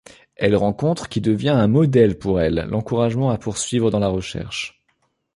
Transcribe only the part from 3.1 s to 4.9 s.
à poursuivre dans la recherche.